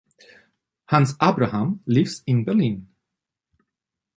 Hans 0.87 1.15
Abraham 1.21 1.81
lives 1.85 2.23
in 2.25 2.43
Berlin. 2.43 2.87